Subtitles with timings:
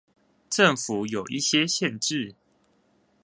[0.49, 2.33] 政府有一些限制